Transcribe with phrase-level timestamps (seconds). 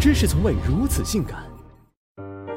[0.00, 1.57] 知识从未如此性感。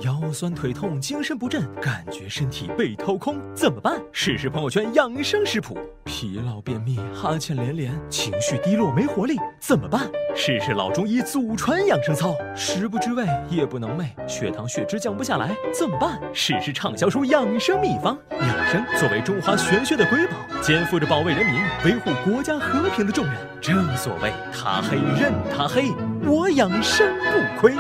[0.02, 4.02] 腰酸腿痛、精神不振，感觉身体被掏空，怎么办？
[4.12, 5.78] 试试朋友圈养生食谱。
[6.04, 10.10] 疲劳、便秘、哈欠连连，情绪低落、没活力，怎么办？
[10.36, 12.36] 试试老中医祖传养生操。
[12.56, 16.20] 食不知味，夜不能寐，血糖血脂降不下来，怎么办？
[16.34, 18.18] 试试畅销书养生秘方。
[18.32, 23.36] 养生作为中华玄学的瑰宝，肩负着保卫人民、维护国家和平的重任。
[23.62, 25.92] 正所谓他黑任他黑，
[26.26, 27.76] 我养生不亏。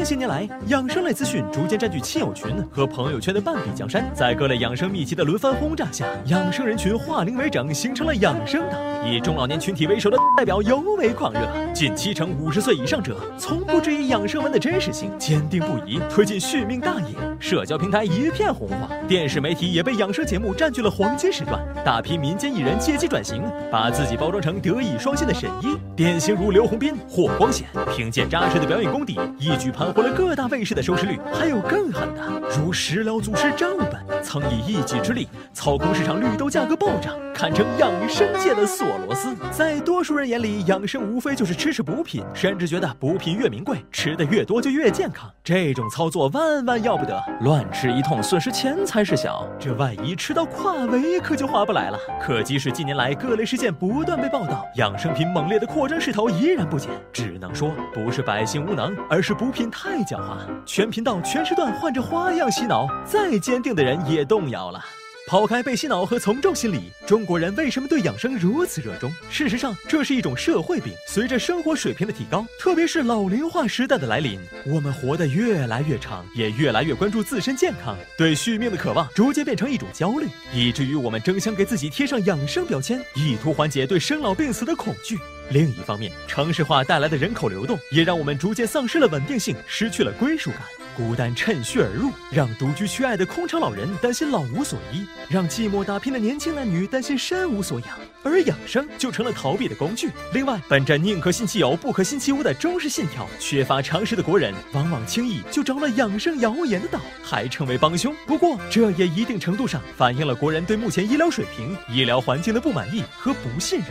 [0.00, 4.10] 近些年来，养生类资讯逐渐占据亲友群和朋友圈的半壁江山。
[4.14, 8.80] 在各类养生秘籍的轮番轰炸下，养生人群化零为整，形成了养生党。
[9.06, 11.40] 以中老年群体为首的代表尤为狂热，
[11.74, 17.14] 近七成五十岁以上者从不质疑养生文的真实性，坚定不移推进续命大业。
[17.38, 21.60] 社交平台一片红火，电视媒体也被养生节目占据了黄金时段。
[21.84, 29.70] 大批民间艺人借机转型，把自己包装成德艺双馨的神医，典型如刘洪斌、霍光显，凭借扎实的表演功底，一举。
[29.70, 32.22] 攀活了各大卫视的收视率，还有更狠的，
[32.58, 39.34] 如食疗祖师账本，曾以一己之力操控市场绿豆价格暴涨，堪称养生界的索罗斯。
[39.50, 45.30] 在多数人眼里，养生无非就是吃吃补品，甚至觉得补品越名贵，吃的越多就越健康。
[45.42, 51.98] 这种操作万万要不得，乱吃一通，损失钱财事小，这万一吃到跨维，可就划不来了。
[52.20, 59.70] 可即使近年来各类事件不断被报道，养生品猛烈的扩张势头依然不减，只能说不是百姓无能，而是补品。
[59.70, 64.84] 太狡猾，全频道全时段换着花样洗脑，再坚定的人也动摇了。
[65.28, 69.12] 抛开被洗脑和从众心理，中国人为什么对养生如此热衷？
[69.30, 70.92] 事实上，这是一种社会病。
[71.06, 85.16] 随着生活水平的提高，特别是老龄化时代的来临，我们活得越来越长，也越来越关注自身健康，对续命的渴望逐渐变成一种焦虑，以至于我们争相给自己贴上养生标签，意图缓解对生老病死的恐惧。
[85.50, 90.60] 另一方面，城市化带来的人口流动，也让我们逐渐丧失了稳定性，失去了归属感。
[91.00, 97.88] 孤单趁虚而入，让独居缺爱的空巢老人担心老无所依，让寂寞打拼的年轻男女担心身无所养，
[98.22, 100.10] 而养生就成了逃避的工具。
[100.34, 108.14] 另外，本着宁可信其有，不可信其无的中式信条，缺乏常识的国人往往轻易就着了养生谣言的道，还成为帮凶。
[108.26, 113.88] 不过，这也一定程度上反映了国人对目前医疗水平、医疗环境的不满意和不信任。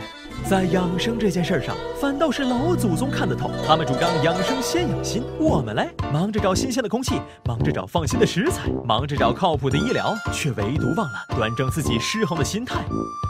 [0.48, 5.22] 在养生这件事上，反倒是老祖宗看得透，他们主张养生先养心。
[5.38, 7.00] 我们嘞，忙着找新鲜的空。
[7.02, 12.84] 气忙着找放心的食材，忙着找靠谱的医疗，却唯独忘了端正自己失衡的心态。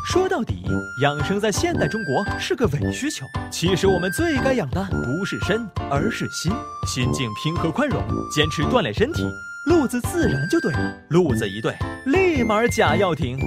[0.05, 0.65] 说到底，
[1.03, 3.25] 养生在现代中国是个伪需求。
[3.50, 6.53] 其实我们最该养的不是身，而是心。
[6.87, 9.22] 心境平和宽容，坚持锻炼身体，
[9.67, 10.97] 路子自然就对了。
[11.11, 13.38] 路子一对，立马假药停。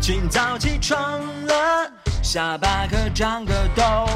[0.00, 4.08] 清早起床了，下巴可长个痘，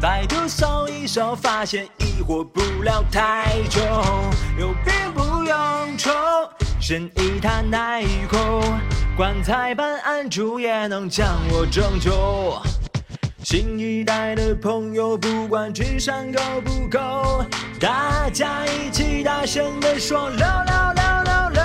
[0.00, 1.86] 百度搜一搜，发现。
[1.98, 3.80] 疑惑不了太久，
[4.58, 6.10] 有病不用愁，
[6.80, 8.62] 神医他奈何？
[9.14, 12.58] 棺材板按住也能将我拯救。
[13.44, 17.44] 新一代的朋友，不管智商够不够，
[17.78, 20.46] 大家一起大声地说六六
[20.94, 21.62] 六六六。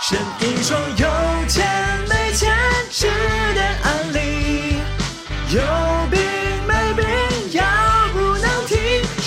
[0.00, 1.08] 神医说有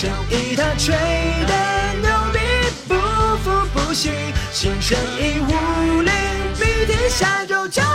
[0.01, 2.39] 正义它吹得牛逼
[2.87, 2.95] 不
[3.43, 4.13] 服不行
[4.49, 6.09] 信正义武力
[6.57, 7.88] 比天下都强